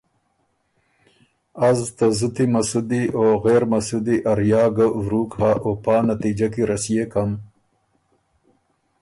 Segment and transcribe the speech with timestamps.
[1.67, 6.47] از ته زُت مسُودی او غېر مسُودی ا ریا ګۀ ورُوک هۀ او پا نتیجۀ
[6.53, 7.31] کی رسيېکم